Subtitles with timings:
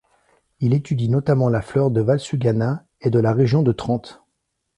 [0.61, 4.23] Il étudie notamment la flore de Valsugana et de la région de Trente.